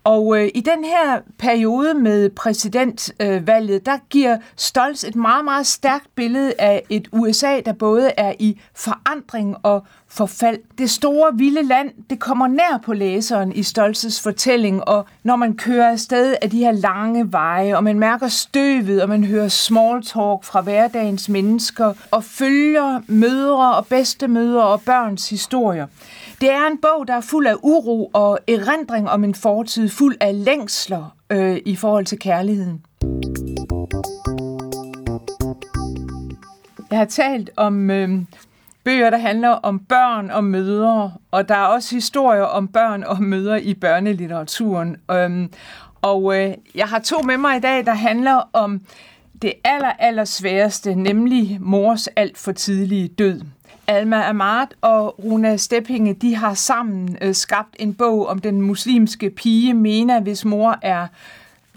og 0.04 0.38
øh, 0.40 0.50
i 0.56 0.62
den 0.62 0.84
her 0.84 1.20
periode 1.38 1.94
med 1.94 2.30
præsidentvalget, 2.30 3.76
øh, 3.76 3.86
der 3.86 3.98
giver 4.10 4.38
Stolz 4.56 5.04
et 5.04 5.16
meget, 5.16 5.46
meget 5.46 5.68
stærkt 5.68 6.16
billede 6.16 6.54
af 6.60 6.84
et 6.90 7.08
USA, 7.12 7.60
der 7.66 7.74
både 7.74 8.12
er 8.18 8.34
i 8.40 8.60
forandring 8.76 9.56
og 9.64 9.84
forfald. 10.08 10.60
Det 10.78 10.90
store, 10.90 11.38
vilde 11.38 11.64
land, 11.64 11.92
det 12.10 12.20
kommer 12.20 12.48
nær 12.48 12.80
på 12.84 12.94
læseren 12.94 13.52
i 13.52 13.64
Stolzes 13.64 14.22
fortælling, 14.22 14.88
og 14.88 15.06
når 15.24 15.36
man 15.36 15.54
kører 15.54 15.92
afsted 15.92 16.36
af 16.42 16.50
de 16.50 16.58
her 16.58 16.72
lange 16.72 17.32
veje, 17.32 17.78
og 17.78 17.84
man 17.84 18.00
mærker 18.00 18.28
støvet, 18.28 19.02
og 19.02 19.10
man 19.10 19.24
hører 19.24 19.48
small 19.48 20.04
talk 20.04 20.44
fra 20.44 20.62
hverdagens 20.62 21.30
mennesker, 21.30 21.94
og 22.12 22.24
følger 22.24 23.02
mødre 23.08 23.76
og 23.76 23.88
bedstemødre 23.88 24.64
og 24.64 24.82
børns 24.82 25.30
historier. 25.30 25.88
Det 26.42 26.52
er 26.52 26.68
en 26.68 26.78
bog, 26.82 27.08
der 27.08 27.14
er 27.14 27.22
fuld 27.22 27.48
af 27.48 27.56
uro 27.64 28.12
og 28.14 28.40
erindring 28.48 29.10
om 29.10 29.24
en 29.24 29.36
fortid, 29.36 29.90
fuld 29.90 30.16
af 30.20 30.46
længsler 30.46 31.16
øh, 31.30 31.62
i 31.66 31.76
forhold 31.76 32.06
til 32.06 32.20
kærligheden. 32.20 32.86
Jeg 36.92 36.98
har 37.00 37.06
talt 37.06 37.50
om 37.56 37.90
øh, 37.90 38.10
bøger, 38.84 39.10
der 39.10 39.18
handler 39.18 39.50
om 39.50 39.80
børn 39.80 40.30
og 40.30 40.44
mødre, 40.44 41.14
og 41.32 41.50
der 41.50 41.56
er 41.56 41.66
også 41.66 41.96
historier 41.96 42.44
om 42.44 42.68
børn 42.68 43.04
og 43.04 43.24
mødre 43.24 43.64
i 43.64 43.74
børnelitteraturen. 43.74 44.98
Øh, 45.12 45.48
og 46.02 46.38
øh, 46.38 46.54
jeg 46.76 46.88
har 46.88 47.00
to 47.00 47.22
med 47.22 47.38
mig 47.38 47.58
i 47.58 47.60
dag, 47.60 47.86
der 47.86 47.94
handler 47.94 48.50
om 48.54 48.82
det 49.42 49.54
aller, 49.64 49.92
aller 50.00 50.26
sværeste, 50.26 50.96
nemlig 50.96 51.58
mors 51.62 52.08
alt 52.08 52.38
for 52.38 52.52
tidlige 52.52 53.08
død. 53.08 53.42
Alma 53.88 54.30
Amart 54.30 54.74
og 54.82 55.24
Runa 55.24 55.58
Steppinge, 55.58 56.14
de 56.14 56.36
har 56.36 56.54
sammen 56.54 57.18
øh, 57.22 57.36
skabt 57.36 57.76
en 57.80 57.94
bog 57.94 58.28
om 58.28 58.40
den 58.40 58.62
muslimske 58.62 59.30
pige 59.30 59.74
Mena, 59.74 60.20
hvis 60.20 60.46
mor 60.46 60.78
er 60.82 61.08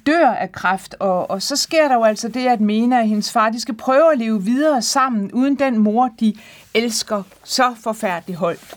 dør 0.06 0.28
af 0.28 0.52
kræft, 0.52 0.94
og, 0.98 1.30
og 1.30 1.42
så 1.42 1.56
sker 1.56 1.88
der 1.88 1.94
jo 1.94 2.02
altså 2.02 2.28
det, 2.28 2.46
at 2.46 2.60
Mena 2.60 2.98
og 2.98 3.06
hendes 3.06 3.32
far, 3.32 3.50
de 3.50 3.60
skal 3.60 3.74
prøve 3.74 4.12
at 4.12 4.18
leve 4.18 4.42
videre 4.42 4.82
sammen, 4.82 5.32
uden 5.32 5.54
den 5.54 5.78
mor, 5.78 6.10
de 6.20 6.34
elsker 6.74 7.22
så 7.44 7.74
forfærdeligt 7.82 8.38
højt. 8.38 8.74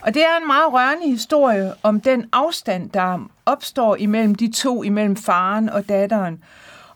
Og 0.00 0.14
det 0.14 0.22
er 0.22 0.40
en 0.40 0.46
meget 0.46 0.72
rørende 0.72 1.10
historie 1.10 1.72
om 1.82 2.00
den 2.00 2.28
afstand, 2.32 2.90
der 2.90 3.30
opstår 3.46 3.96
imellem 3.96 4.34
de 4.34 4.52
to, 4.52 4.82
imellem 4.82 5.16
faren 5.16 5.68
og 5.68 5.88
datteren 5.88 6.42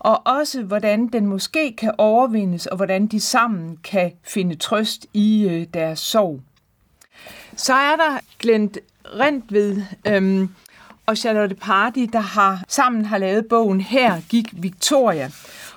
og 0.04 0.22
også 0.24 0.62
hvordan 0.62 1.06
den 1.06 1.26
måske 1.26 1.76
kan 1.76 1.92
overvindes, 1.98 2.66
og 2.66 2.76
hvordan 2.76 3.06
de 3.06 3.20
sammen 3.20 3.78
kan 3.84 4.12
finde 4.22 4.54
trøst 4.54 5.06
i 5.12 5.48
øh, 5.48 5.66
deres 5.74 5.98
sorg. 5.98 6.40
Så 7.56 7.74
er 7.74 7.96
der 7.96 8.18
Glent 8.38 8.78
Rentved 9.04 9.82
øhm, 10.06 10.48
og 11.06 11.16
Charlotte 11.16 11.54
Party, 11.54 12.06
der 12.12 12.20
har 12.20 12.64
sammen 12.68 13.04
har 13.04 13.18
lavet 13.18 13.46
bogen 13.46 13.80
Her 13.80 14.20
gik 14.28 14.48
Victoria. 14.52 15.30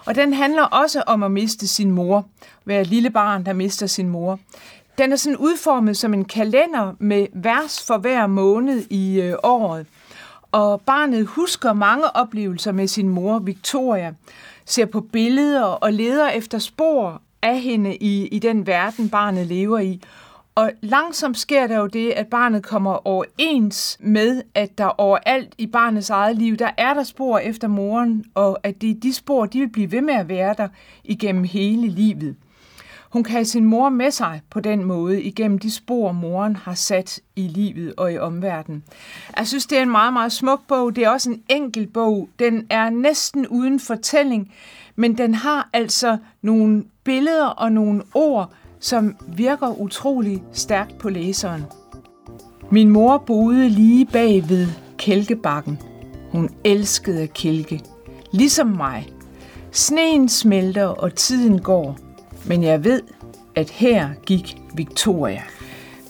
Og 0.05 0.15
den 0.15 0.33
handler 0.33 0.63
også 0.63 1.03
om 1.07 1.23
at 1.23 1.31
miste 1.31 1.67
sin 1.67 1.91
mor. 1.91 2.27
Være 2.65 2.81
et 2.81 2.87
lille 2.87 3.09
barn, 3.09 3.45
der 3.45 3.53
mister 3.53 3.87
sin 3.87 4.09
mor. 4.09 4.39
Den 4.97 5.11
er 5.11 5.15
sådan 5.15 5.37
udformet 5.37 5.97
som 5.97 6.13
en 6.13 6.25
kalender 6.25 6.93
med 6.99 7.27
vers 7.33 7.83
for 7.83 7.97
hver 7.97 8.27
måned 8.27 8.85
i 8.89 9.21
øh, 9.21 9.35
året 9.43 9.85
og 10.51 10.81
barnet 10.81 11.25
husker 11.25 11.73
mange 11.73 12.15
oplevelser 12.15 12.71
med 12.71 12.87
sin 12.87 13.09
mor 13.09 13.39
Victoria, 13.39 14.13
ser 14.65 14.85
på 14.85 15.01
billeder 15.01 15.63
og 15.63 15.93
leder 15.93 16.29
efter 16.29 16.59
spor 16.59 17.21
af 17.41 17.59
hende 17.61 17.95
i, 17.95 18.27
i 18.27 18.39
den 18.39 18.67
verden, 18.67 19.09
barnet 19.09 19.47
lever 19.47 19.79
i. 19.79 20.01
Og 20.55 20.71
langsomt 20.81 21.37
sker 21.37 21.67
der 21.67 21.77
jo 21.77 21.87
det, 21.87 22.11
at 22.11 22.27
barnet 22.27 22.63
kommer 22.63 23.07
overens 23.07 23.97
med, 23.99 24.41
at 24.55 24.77
der 24.77 24.85
overalt 24.85 25.53
i 25.57 25.67
barnets 25.67 26.09
eget 26.09 26.37
liv, 26.37 26.57
der 26.57 26.69
er 26.77 26.93
der 26.93 27.03
spor 27.03 27.37
efter 27.37 27.67
moren, 27.67 28.25
og 28.35 28.59
at 28.63 28.81
de, 28.81 28.93
de 28.93 29.13
spor, 29.13 29.45
de 29.45 29.59
vil 29.59 29.69
blive 29.69 29.91
ved 29.91 30.01
med 30.01 30.13
at 30.13 30.29
være 30.29 30.55
der 30.57 30.67
igennem 31.03 31.43
hele 31.43 31.87
livet. 31.87 32.35
Hun 33.09 33.23
kan 33.23 33.31
have 33.33 33.45
sin 33.45 33.65
mor 33.65 33.89
med 33.89 34.11
sig 34.11 34.41
på 34.49 34.59
den 34.59 34.83
måde 34.83 35.21
igennem 35.23 35.59
de 35.59 35.71
spor, 35.71 36.11
moren 36.11 36.55
har 36.55 36.73
sat 36.73 37.19
i 37.35 37.41
livet 37.41 37.93
og 37.97 38.13
i 38.13 38.17
omverdenen. 38.17 38.83
Jeg 39.37 39.47
synes, 39.47 39.65
det 39.65 39.77
er 39.77 39.81
en 39.81 39.91
meget, 39.91 40.13
meget 40.13 40.31
smuk 40.31 40.61
bog. 40.67 40.95
Det 40.95 41.03
er 41.03 41.09
også 41.09 41.29
en 41.29 41.41
enkel 41.49 41.87
bog. 41.87 42.29
Den 42.39 42.67
er 42.69 42.89
næsten 42.89 43.47
uden 43.47 43.79
fortælling, 43.79 44.53
men 44.95 45.17
den 45.17 45.33
har 45.33 45.69
altså 45.73 46.17
nogle 46.41 46.83
billeder 47.03 47.47
og 47.47 47.71
nogle 47.71 48.03
ord, 48.13 48.51
som 48.79 49.15
virker 49.27 49.79
utrolig 49.81 50.43
stærkt 50.51 50.97
på 50.97 51.09
læseren. 51.09 51.63
Min 52.71 52.89
mor 52.89 53.17
boede 53.17 53.69
lige 53.69 54.05
bag 54.05 54.49
ved 54.49 54.67
kælkebakken. 54.97 55.79
Hun 56.31 56.49
elskede 56.63 57.21
at 57.21 57.33
kælke. 57.33 57.81
Ligesom 58.31 58.67
mig. 58.67 59.07
Sneen 59.71 60.29
smelter, 60.29 60.85
og 60.85 61.15
tiden 61.15 61.61
går– 61.61 61.97
men 62.47 62.63
jeg 62.63 62.83
ved, 62.83 63.01
at 63.55 63.69
her 63.69 64.09
gik 64.25 64.57
Victoria. 64.73 65.43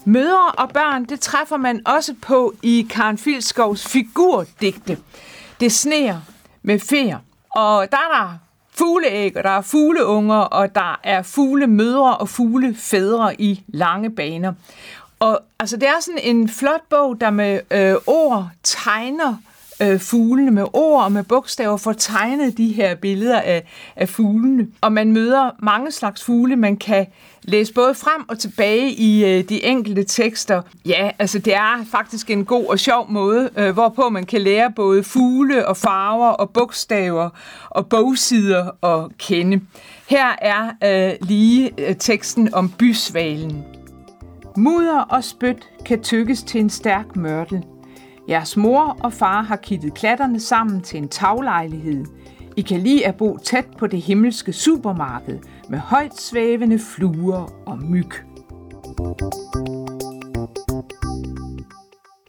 Mødre 0.05 0.51
og 0.51 0.69
børn, 0.69 1.05
det 1.05 1.19
træffer 1.19 1.57
man 1.57 1.87
også 1.87 2.15
på 2.21 2.53
i 2.63 2.87
Karen 2.89 3.17
Filskovs 3.17 3.87
figurdigte. 3.87 4.97
Det 5.59 5.71
sneer 5.71 6.19
med 6.61 6.79
feer, 6.79 7.17
og 7.49 7.91
der 7.91 7.97
er 7.97 8.17
der 8.17 8.37
fugleæg, 8.77 9.37
og 9.37 9.43
der 9.43 9.49
er 9.49 9.61
fugleunger, 9.61 10.35
og 10.35 10.75
der 10.75 10.99
er 11.03 11.21
fuglemødre 11.21 12.17
og 12.17 12.29
fuglefædre 12.29 13.41
i 13.41 13.63
lange 13.67 14.09
baner. 14.09 14.53
Og 15.19 15.39
altså, 15.59 15.77
det 15.77 15.87
er 15.87 15.99
sådan 16.01 16.21
en 16.23 16.49
flot 16.49 16.81
bog, 16.89 17.21
der 17.21 17.29
med 17.29 17.59
øh, 17.71 17.95
ord 18.07 18.49
tegner 18.63 19.35
øh, 19.81 19.99
fuglene 19.99 20.51
med 20.51 20.65
ord 20.73 21.03
og 21.03 21.11
med 21.11 21.23
bogstaver 21.23 21.77
får 21.77 21.93
tegnet 21.93 22.57
de 22.57 22.73
her 22.73 22.95
billeder 22.95 23.41
af, 23.41 23.63
af 23.95 24.09
fuglene. 24.09 24.67
Og 24.81 24.91
man 24.91 25.11
møder 25.11 25.49
mange 25.59 25.91
slags 25.91 26.23
fugle, 26.23 26.55
man 26.55 26.77
kan 26.77 27.05
læse 27.41 27.73
både 27.73 27.93
frem 27.95 28.29
og 28.29 28.39
tilbage 28.39 28.91
i 28.91 29.25
øh, 29.25 29.43
de 29.49 29.65
enkelte 29.65 30.03
tekster. 30.03 30.61
Ja, 30.85 31.11
altså 31.19 31.39
det 31.39 31.55
er 31.55 31.85
faktisk 31.91 32.29
en 32.29 32.45
god 32.45 32.65
og 32.65 32.79
sjov 32.79 33.11
måde, 33.11 33.49
øh, 33.57 33.73
hvorpå 33.73 34.09
man 34.09 34.25
kan 34.25 34.41
lære 34.41 34.71
både 34.75 35.03
fugle 35.03 35.67
og 35.67 35.77
farver 35.77 36.29
og 36.29 36.49
bogstaver 36.49 37.29
og 37.69 37.87
bogsider 37.87 38.85
at 38.85 39.17
kende. 39.17 39.61
Her 40.07 40.27
er 40.41 40.71
øh, 40.83 41.27
lige 41.27 41.71
øh, 41.77 41.95
teksten 41.95 42.53
om 42.53 42.69
bysvalen. 42.69 43.63
Mudder 44.57 44.99
og 44.99 45.23
spyt 45.23 45.69
kan 45.85 46.03
tykkes 46.03 46.43
til 46.43 46.61
en 46.61 46.69
stærk 46.69 47.15
mørtel– 47.15 47.63
Jeres 48.29 48.57
mor 48.57 48.97
og 48.99 49.13
far 49.13 49.41
har 49.41 49.55
kittet 49.55 49.93
klatterne 49.93 50.39
sammen 50.39 50.81
til 50.81 50.97
en 50.97 51.09
taglejlighed. 51.09 52.05
I 52.57 52.61
kan 52.61 52.79
lide 52.79 53.07
at 53.07 53.15
bo 53.15 53.37
tæt 53.37 53.65
på 53.77 53.87
det 53.87 54.01
himmelske 54.01 54.53
supermarked 54.53 55.39
med 55.69 55.79
højt 55.79 56.19
svævende 56.19 56.79
fluer 56.79 57.53
og 57.65 57.83
myg. 57.83 58.11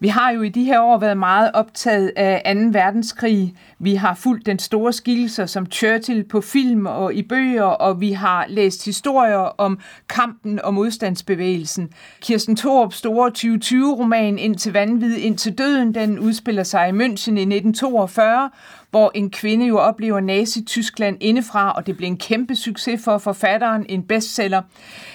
Vi 0.01 0.09
har 0.09 0.31
jo 0.31 0.43
i 0.43 0.49
de 0.49 0.65
her 0.65 0.81
år 0.81 0.99
været 0.99 1.17
meget 1.17 1.51
optaget 1.55 2.13
af 2.17 2.55
2. 2.57 2.61
verdenskrig. 2.73 3.55
Vi 3.79 3.95
har 3.95 4.15
fulgt 4.15 4.47
den 4.47 4.59
store 4.59 4.93
skilser 4.93 5.47
som 5.47 5.67
Churchill 5.67 6.25
på 6.25 6.41
film 6.41 6.87
og 6.87 7.15
i 7.15 7.23
bøger, 7.23 7.63
og 7.63 8.01
vi 8.01 8.13
har 8.13 8.45
læst 8.49 8.85
historier 8.85 9.61
om 9.61 9.79
kampen 10.09 10.61
og 10.65 10.75
modstandsbevægelsen. 10.75 11.91
Kirsten 12.21 12.57
Thorups 12.57 12.97
store 12.97 13.33
2020-roman 13.39 14.39
Ind 14.39 14.57
til 14.57 14.73
vanvid, 14.73 15.17
indtil 15.17 15.59
døden, 15.59 15.95
den 15.95 16.19
udspiller 16.19 16.63
sig 16.63 16.89
i 16.89 16.93
München 16.93 17.39
i 17.39 17.43
1942, 17.43 18.51
hvor 18.91 19.13
en 19.15 19.31
kvinde 19.31 19.67
jo 19.67 19.79
oplever 19.79 20.21
Nazi-Tyskland 20.21 21.17
indefra, 21.21 21.73
og 21.73 21.87
det 21.87 21.97
bliver 21.97 22.11
en 22.11 22.19
kæmpe 22.19 22.57
succes 22.57 23.05
for 23.05 23.19
forfatteren, 23.19 23.87
en 23.89 24.03
bestseller. 24.03 24.63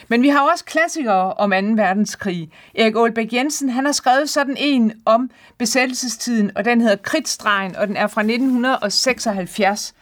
Men 0.08 0.22
vi 0.22 0.28
har 0.28 0.50
også 0.52 0.66
klassikere 0.66 1.34
om 1.34 1.52
2. 1.52 1.56
verdenskrig. 1.58 2.50
Erik 2.76 2.96
Aalbæk 2.96 3.34
Jensen, 3.34 3.70
han 3.70 3.86
har 3.86 3.92
skrevet 3.92 4.30
sådan 4.30 4.56
en 4.60 4.94
om 5.06 5.30
besættelsestiden, 5.58 6.52
og 6.58 6.66
den 6.66 6.82
hedder 6.82 6.96
Kritstregen, 6.96 7.76
og 7.76 7.88
den 7.88 7.98
er 7.98 8.08
fra 8.08 8.22
1976. 8.22 9.94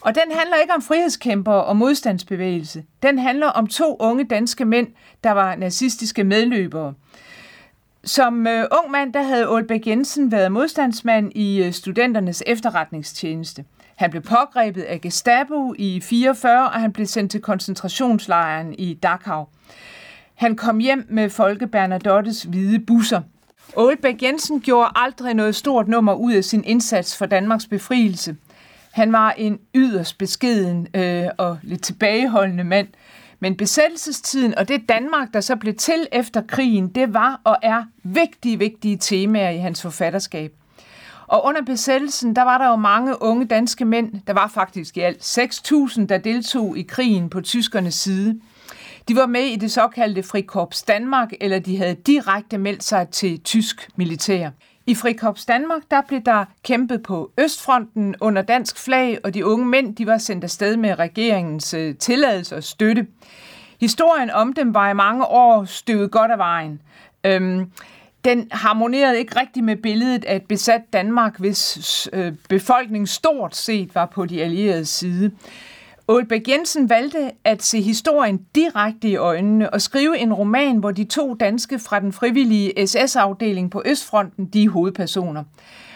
Og 0.00 0.14
den 0.14 0.38
handler 0.38 0.56
ikke 0.56 0.74
om 0.74 0.82
frihedskæmper 0.82 1.52
og 1.52 1.76
modstandsbevægelse. 1.76 2.84
Den 3.02 3.18
handler 3.18 3.46
om 3.46 3.66
to 3.66 3.96
unge 4.00 4.24
danske 4.24 4.64
mænd, 4.64 4.88
der 5.24 5.30
var 5.30 5.56
nazistiske 5.56 6.24
medløbere. 6.24 6.94
Som 8.04 8.46
øh, 8.46 8.64
ung 8.82 8.90
mand, 8.90 9.12
der 9.12 9.22
havde 9.22 9.46
Aalbæk 9.46 9.86
Jensen 9.86 10.32
været 10.32 10.52
modstandsmand 10.52 11.32
i 11.34 11.62
øh, 11.62 11.72
studenternes 11.72 12.42
efterretningstjeneste. 12.46 13.64
Han 13.96 14.10
blev 14.10 14.22
pågrebet 14.22 14.82
af 14.82 15.00
Gestapo 15.00 15.74
i 15.78 16.00
44, 16.00 16.64
og 16.64 16.80
han 16.80 16.92
blev 16.92 17.06
sendt 17.06 17.30
til 17.30 17.40
koncentrationslejren 17.40 18.74
i 18.78 18.94
Dachau. 18.94 19.46
Han 20.34 20.56
kom 20.56 20.78
hjem 20.78 21.06
med 21.10 21.30
Folke 21.30 21.66
Bernadottes 21.66 22.42
hvide 22.42 22.78
busser. 22.78 23.20
Aalbæk 23.76 24.22
Jensen 24.22 24.60
gjorde 24.60 24.90
aldrig 24.94 25.34
noget 25.34 25.54
stort 25.54 25.88
nummer 25.88 26.14
ud 26.14 26.32
af 26.32 26.44
sin 26.44 26.64
indsats 26.64 27.18
for 27.18 27.26
Danmarks 27.26 27.66
befrielse. 27.66 28.36
Han 28.92 29.12
var 29.12 29.30
en 29.30 29.58
yderst 29.74 30.18
beskeden 30.18 30.88
øh, 30.94 31.26
og 31.38 31.58
lidt 31.62 31.82
tilbageholdende 31.82 32.64
mand. 32.64 32.88
Men 33.44 33.56
besættelsestiden 33.56 34.58
og 34.58 34.68
det 34.68 34.88
Danmark, 34.88 35.28
der 35.34 35.40
så 35.40 35.56
blev 35.56 35.74
til 35.74 36.06
efter 36.12 36.42
krigen, 36.48 36.88
det 36.88 37.14
var 37.14 37.40
og 37.44 37.56
er 37.62 37.84
vigtige, 38.02 38.58
vigtige 38.58 38.96
temaer 38.96 39.50
i 39.50 39.58
hans 39.58 39.82
forfatterskab. 39.82 40.52
Og 41.26 41.44
under 41.44 41.62
besættelsen, 41.62 42.36
der 42.36 42.42
var 42.42 42.58
der 42.58 42.68
jo 42.68 42.76
mange 42.76 43.22
unge 43.22 43.46
danske 43.46 43.84
mænd, 43.84 44.12
der 44.26 44.32
var 44.32 44.48
faktisk 44.48 44.96
i 44.96 45.00
alt 45.00 45.38
6.000, 45.38 46.06
der 46.06 46.18
deltog 46.18 46.78
i 46.78 46.82
krigen 46.82 47.30
på 47.30 47.40
tyskernes 47.40 47.94
side. 47.94 48.40
De 49.08 49.16
var 49.16 49.26
med 49.26 49.44
i 49.44 49.56
det 49.56 49.72
såkaldte 49.72 50.22
Frikorps 50.22 50.82
Danmark, 50.82 51.32
eller 51.40 51.58
de 51.58 51.76
havde 51.76 51.94
direkte 51.94 52.58
meldt 52.58 52.84
sig 52.84 53.08
til 53.08 53.40
tysk 53.40 53.90
militær. 53.96 54.50
I 54.86 54.94
Frikorps 54.94 55.44
Danmark, 55.46 55.82
der 55.90 56.00
blev 56.08 56.20
der 56.20 56.44
kæmpet 56.62 57.02
på 57.02 57.30
Østfronten 57.38 58.14
under 58.20 58.42
dansk 58.42 58.78
flag, 58.78 59.18
og 59.24 59.34
de 59.34 59.46
unge 59.46 59.66
mænd, 59.66 59.96
de 59.96 60.06
var 60.06 60.18
sendt 60.18 60.44
afsted 60.44 60.76
med 60.76 60.98
regeringens 60.98 61.74
øh, 61.74 61.94
tilladelse 61.96 62.56
og 62.56 62.64
støtte. 62.64 63.06
Historien 63.80 64.30
om 64.30 64.52
dem 64.52 64.74
var 64.74 64.90
i 64.90 64.94
mange 64.94 65.26
år 65.26 65.64
støvet 65.64 66.10
godt 66.10 66.30
af 66.30 66.38
vejen. 66.38 66.80
Øhm, 67.26 67.70
den 68.24 68.48
harmonerede 68.52 69.18
ikke 69.18 69.40
rigtig 69.40 69.64
med 69.64 69.76
billedet 69.76 70.24
af 70.24 70.36
et 70.36 70.46
besat 70.48 70.82
Danmark, 70.92 71.38
hvis 71.38 72.08
øh, 72.12 72.32
befolkningen 72.48 73.06
stort 73.06 73.56
set 73.56 73.94
var 73.94 74.06
på 74.06 74.26
de 74.26 74.42
allierede 74.42 74.84
side. 74.84 75.30
Aalbæk 76.08 76.48
Jensen 76.48 76.88
valgte 76.88 77.30
at 77.44 77.62
se 77.62 77.80
historien 77.80 78.46
direkte 78.54 79.08
i 79.08 79.16
øjnene 79.16 79.70
og 79.72 79.82
skrive 79.82 80.18
en 80.18 80.32
roman, 80.32 80.76
hvor 80.76 80.90
de 80.90 81.04
to 81.04 81.34
danske 81.34 81.78
fra 81.78 82.00
den 82.00 82.12
frivillige 82.12 82.86
SS-afdeling 82.86 83.70
på 83.70 83.82
Østfronten 83.86 84.46
de 84.46 84.64
er 84.64 84.70
hovedpersoner. 84.70 85.44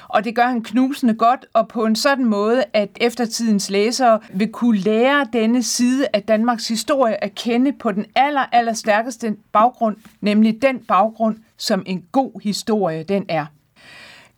Og 0.08 0.24
det 0.24 0.34
gør 0.34 0.46
han 0.46 0.62
knusende 0.62 1.14
godt, 1.14 1.46
og 1.52 1.68
på 1.68 1.84
en 1.84 1.96
sådan 1.96 2.24
måde, 2.24 2.64
at 2.72 2.88
eftertidens 3.00 3.70
læsere 3.70 4.20
vil 4.32 4.52
kunne 4.52 4.78
lære 4.78 5.26
denne 5.32 5.62
side 5.62 6.06
af 6.12 6.22
Danmarks 6.22 6.68
historie 6.68 7.24
at 7.24 7.34
kende 7.34 7.72
på 7.72 7.92
den 7.92 8.06
aller, 8.14 8.44
aller 8.52 8.72
stærkeste 8.72 9.36
baggrund, 9.52 9.96
nemlig 10.20 10.62
den 10.62 10.78
baggrund, 10.78 11.36
som 11.56 11.82
en 11.86 12.04
god 12.12 12.40
historie 12.42 13.02
den 13.02 13.24
er. 13.28 13.46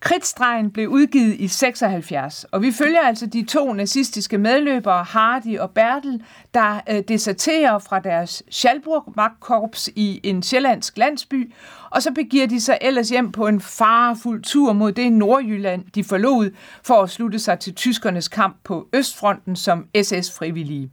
Kridtstregen 0.01 0.71
blev 0.71 0.89
udgivet 0.89 1.35
i 1.35 1.49
76, 1.49 2.45
og 2.45 2.63
vi 2.63 2.73
følger 2.73 3.01
altså 3.01 3.27
de 3.27 3.45
to 3.45 3.73
nazistiske 3.73 4.39
medløbere, 4.39 5.05
Hardy 5.05 5.59
og 5.59 5.71
Bertel, 5.71 6.23
der 6.55 6.81
øh, 6.91 7.03
deserterer 7.09 7.79
fra 7.79 8.01
deres 8.01 8.43
Schalburg-magtkorps 8.51 9.89
i 9.97 10.21
en 10.23 10.43
sjællandsk 10.43 10.99
landsby, 10.99 11.53
og 11.91 12.03
så 12.03 12.13
begiver 12.13 12.47
de 12.47 12.61
sig 12.61 12.79
ellers 12.81 13.09
hjem 13.09 13.33
på 13.33 13.47
en 13.47 13.61
farefuld 13.61 14.43
tur 14.43 14.73
mod 14.73 14.93
det 14.93 15.13
Nordjylland, 15.13 15.85
de 15.95 16.05
forlod 16.05 16.51
for 16.83 17.03
at 17.03 17.11
slutte 17.11 17.39
sig 17.39 17.59
til 17.59 17.75
tyskernes 17.75 18.29
kamp 18.29 18.57
på 18.65 18.89
Østfronten 18.93 19.57
som 19.57 19.87
SS-frivillige. 20.03 20.91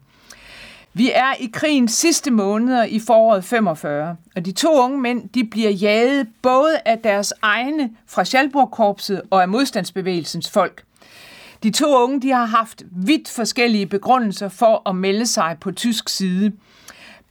Vi 0.97 1.11
er 1.13 1.33
i 1.39 1.49
krigens 1.53 1.91
sidste 1.91 2.31
måneder 2.31 2.83
i 2.83 2.99
foråret 2.99 3.43
45, 3.43 4.15
og 4.35 4.45
de 4.45 4.51
to 4.51 4.83
unge 4.83 4.97
mænd 4.97 5.29
de 5.29 5.43
bliver 5.43 5.69
jaget 5.69 6.27
både 6.41 6.77
af 6.85 6.99
deres 6.99 7.33
egne 7.41 7.89
fra 8.07 8.25
Schalburg-korpset 8.25 9.21
og 9.29 9.41
af 9.41 9.49
modstandsbevægelsens 9.49 10.49
folk. 10.49 10.83
De 11.63 11.71
to 11.71 12.03
unge 12.03 12.21
de 12.21 12.31
har 12.31 12.45
haft 12.45 12.83
vidt 12.91 13.29
forskellige 13.29 13.85
begrundelser 13.85 14.49
for 14.49 14.89
at 14.89 14.95
melde 14.95 15.25
sig 15.25 15.57
på 15.61 15.71
tysk 15.71 16.09
side. 16.09 16.51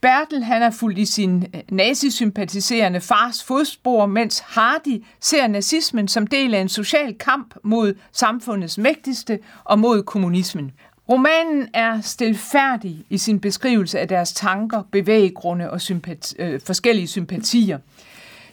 Bertel 0.00 0.44
han 0.44 0.62
er 0.62 0.70
fuldt 0.70 0.98
i 0.98 1.04
sin 1.04 1.46
øh, 1.54 1.60
nazisympatiserende 1.70 3.00
fars 3.00 3.44
fodspor, 3.44 4.06
mens 4.06 4.38
Hardy 4.38 5.04
ser 5.20 5.46
nazismen 5.46 6.08
som 6.08 6.26
del 6.26 6.54
af 6.54 6.60
en 6.60 6.68
social 6.68 7.14
kamp 7.14 7.54
mod 7.62 7.94
samfundets 8.12 8.78
mægtigste 8.78 9.38
og 9.64 9.78
mod 9.78 10.02
kommunismen. 10.02 10.72
Romanen 11.08 11.68
er 11.74 12.00
stilfærdig 12.00 13.04
i 13.10 13.18
sin 13.18 13.40
beskrivelse 13.40 13.98
af 13.98 14.08
deres 14.08 14.32
tanker, 14.32 14.82
bevæggrunde 14.90 15.70
og 15.70 15.80
sympati, 15.80 16.34
øh, 16.38 16.60
forskellige 16.60 17.06
sympatier. 17.06 17.78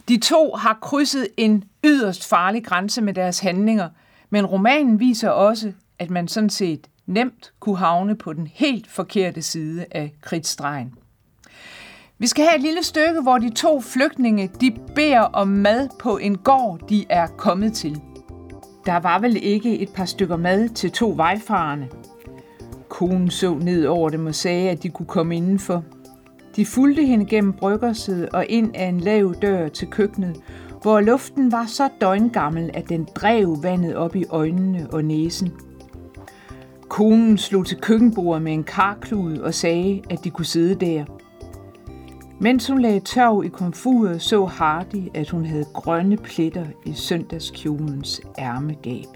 De 0.10 0.20
to 0.20 0.52
har 0.52 0.78
krydset 0.82 1.28
en 1.38 1.63
yderst 1.84 2.30
farlig 2.30 2.66
grænse 2.66 3.02
med 3.02 3.13
deres 3.13 3.39
handlinger, 3.39 3.89
men 4.30 4.46
romanen 4.46 5.00
viser 5.00 5.30
også, 5.30 5.72
at 6.00 6.10
man 6.10 6.28
sådan 6.28 6.50
set 6.50 6.88
nemt 7.06 7.52
kunne 7.60 7.78
havne 7.78 8.16
på 8.16 8.34
den 8.34 8.48
helt 8.54 8.92
forkerte 8.92 9.42
side 9.42 9.86
af 9.92 10.13
kridtstregen. 10.22 10.94
Vi 12.18 12.28
skal 12.28 12.46
have 12.46 12.56
et 12.56 12.62
lille 12.62 12.84
stykke, 12.84 13.22
hvor 13.22 13.38
de 13.38 13.50
to 13.50 13.82
flygtninge 13.82 14.52
de 14.62 14.72
beder 14.96 15.20
om 15.20 15.48
mad 15.48 15.89
på 16.00 16.18
en 16.18 16.38
gård, 16.38 16.89
de 16.89 17.06
er 17.10 17.28
kommet 17.28 17.74
til. 17.74 18.02
Der 18.86 19.00
var 19.00 19.20
vel 19.20 19.44
ikke 19.44 19.80
et 19.80 19.89
par 19.89 20.06
stykker 20.06 20.38
mad 20.38 20.70
til 20.70 20.92
to 20.92 21.13
vejfarende– 21.18 21.88
Konen 22.94 23.30
så 23.30 23.54
ned 23.62 23.86
over 23.86 24.10
dem 24.10 24.26
og 24.26 24.36
sagde, 24.36 24.70
at 24.70 24.84
de 24.84 24.90
kunne 24.90 25.06
komme 25.06 25.36
indenfor. 25.36 25.84
De 26.56 26.66
fulgte 26.66 27.06
hende 27.06 27.26
gennem 27.26 27.54
bryggerset 27.54 28.30
og 28.30 28.46
ind 28.50 28.72
af 28.76 28.86
en 28.86 29.00
lav 29.00 29.34
dør 29.42 29.68
til 29.68 29.88
køkkenet, 29.88 30.38
hvor 30.82 31.00
luften 31.00 31.52
var 31.52 31.66
så 31.66 31.90
døgngammel, 32.02 32.70
at 32.74 32.90
den 32.90 33.08
drev 33.16 33.58
vandet 33.64 33.96
op 33.96 34.16
i 34.16 34.26
øjnene 34.30 34.88
og 34.92 35.06
næsen. 35.06 35.52
Konen 36.90 37.38
slog 37.38 37.66
til 37.66 37.78
køkkenbordet 37.82 38.42
med 38.42 38.54
en 38.54 38.64
karklud 38.64 39.38
og 39.38 39.54
sagde, 39.54 40.02
at 40.10 40.24
de 40.24 40.30
kunne 40.30 40.46
sidde 40.46 40.86
der. 40.86 41.06
Mens 42.40 42.68
hun 42.68 42.82
lagde 42.82 43.00
tørv 43.00 43.44
i 43.46 43.48
komfuret, 43.48 44.22
så 44.22 44.46
Hardy, 44.46 45.08
at 45.14 45.30
hun 45.30 45.46
havde 45.46 45.66
grønne 45.74 46.18
pletter 46.18 46.66
i 46.86 46.94
søndagskjolens 46.94 48.22
ærmegab. 48.40 49.08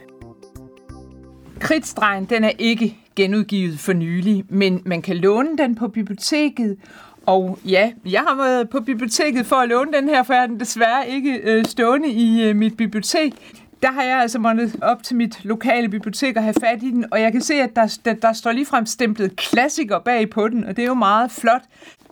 Kridtstregen 1.60 2.26
den 2.26 2.44
er 2.44 2.52
ikke 2.60 2.98
genudgivet 3.18 3.80
for 3.80 3.94
nylig, 3.94 4.44
men 4.50 4.82
man 4.86 5.02
kan 5.02 5.18
låne 5.18 5.58
den 5.58 5.76
på 5.76 5.88
biblioteket. 5.88 6.78
Og 7.26 7.60
ja, 7.66 7.92
jeg 8.06 8.22
har 8.22 8.36
været 8.36 8.70
på 8.70 8.80
biblioteket 8.80 9.46
for 9.46 9.56
at 9.56 9.70
låne 9.70 9.94
den 9.94 10.10
her, 10.10 10.24
for 10.24 10.34
jeg 10.34 10.44
er 10.44 10.48
den 10.48 10.60
desværre 10.60 11.10
ikke 11.10 11.40
øh, 11.44 11.66
stående 11.66 12.10
i 12.10 12.44
øh, 12.44 12.56
mit 12.56 12.78
bibliotek. 12.78 13.34
Der 13.82 13.92
har 13.92 14.04
jeg 14.04 14.20
altså 14.20 14.40
måttet 14.40 14.76
op 14.82 15.04
til 15.04 15.16
mit 15.16 15.40
lokale 15.44 15.90
bibliotek 15.90 16.38
og 16.38 16.44
have 16.44 16.54
fat 16.54 16.84
i 16.84 16.92
den, 16.92 17.06
og 17.12 17.22
jeg 17.22 17.32
kan 17.32 17.42
se, 17.42 17.54
at 17.54 17.76
der, 17.76 17.98
der, 18.06 18.14
der 18.14 18.34
står 18.34 18.52
ligefrem 18.52 18.86
stemplet 18.86 19.36
klassiker 19.36 20.00
bag 20.00 20.30
på 20.30 20.48
den, 20.48 20.64
og 20.64 20.76
det 20.76 20.84
er 20.84 20.88
jo 20.88 20.94
meget 20.94 21.32
flot. 21.32 21.62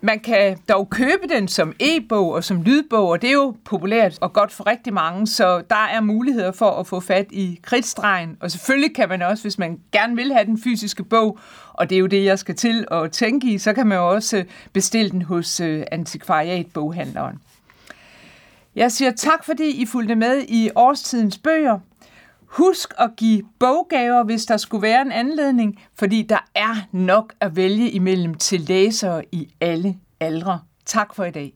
Man 0.05 0.19
kan 0.19 0.57
dog 0.69 0.89
købe 0.89 1.27
den 1.29 1.47
som 1.47 1.73
e-bog 1.79 2.31
og 2.31 2.43
som 2.43 2.61
lydbog, 2.61 3.07
og 3.07 3.21
det 3.21 3.27
er 3.27 3.33
jo 3.33 3.55
populært 3.63 4.17
og 4.21 4.33
godt 4.33 4.51
for 4.51 4.67
rigtig 4.67 4.93
mange, 4.93 5.27
så 5.27 5.61
der 5.69 5.75
er 5.75 6.01
muligheder 6.01 6.51
for 6.51 6.71
at 6.71 6.87
få 6.87 6.99
fat 6.99 7.27
i 7.31 7.59
kridtstregen. 7.63 8.37
Og 8.39 8.51
selvfølgelig 8.51 8.95
kan 8.95 9.09
man 9.09 9.21
også, 9.21 9.43
hvis 9.43 9.57
man 9.57 9.79
gerne 9.91 10.15
vil 10.15 10.33
have 10.33 10.45
den 10.45 10.61
fysiske 10.63 11.03
bog, 11.03 11.39
og 11.73 11.89
det 11.89 11.95
er 11.95 11.99
jo 11.99 12.05
det, 12.05 12.25
jeg 12.25 12.39
skal 12.39 12.55
til 12.55 12.85
at 12.91 13.11
tænke 13.11 13.47
i, 13.47 13.57
så 13.57 13.73
kan 13.73 13.87
man 13.87 13.97
jo 13.97 14.09
også 14.09 14.37
øh, 14.37 14.45
bestille 14.73 15.11
den 15.11 15.21
hos 15.21 15.59
øh, 15.59 15.83
antikvariatboghandleren. 15.91 17.39
Jeg 18.75 18.91
siger 18.91 19.11
tak, 19.11 19.45
fordi 19.45 19.81
I 19.81 19.85
fulgte 19.85 20.15
med 20.15 20.43
i 20.47 20.69
årstidens 20.75 21.37
bøger. 21.37 21.79
Husk 22.57 22.93
at 22.97 23.09
give 23.17 23.43
boggaver, 23.59 24.23
hvis 24.23 24.45
der 24.45 24.57
skulle 24.57 24.81
være 24.81 25.01
en 25.01 25.11
anledning, 25.11 25.81
fordi 25.95 26.21
der 26.21 26.45
er 26.55 26.75
nok 26.91 27.33
at 27.39 27.55
vælge 27.55 27.91
imellem 27.91 28.33
til 28.33 28.61
læsere 28.61 29.23
i 29.31 29.53
alle 29.61 29.95
aldre. 30.19 30.59
Tak 30.85 31.15
for 31.15 31.23
i 31.23 31.31
dag. 31.31 31.53